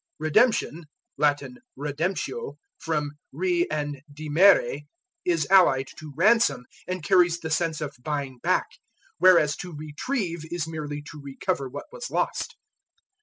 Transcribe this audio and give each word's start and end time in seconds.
Redemption 0.17 0.85
(Latin 1.15 1.57
redemptio, 1.77 2.55
from 2.79 3.11
re 3.31 3.67
and 3.69 4.01
dimere) 4.11 4.87
is 5.25 5.45
allied 5.51 5.89
to 5.99 6.11
ransom, 6.17 6.65
and 6.87 7.03
carries 7.03 7.39
the 7.39 7.51
sense 7.51 7.81
of 7.81 7.95
buying 8.01 8.39
back; 8.39 8.65
whereas 9.19 9.55
to 9.57 9.71
retrieve 9.75 10.43
is 10.51 10.67
merely 10.67 11.03
to 11.03 11.21
recover 11.21 11.69
what 11.69 11.85
was 11.91 12.09
lost. 12.09 12.55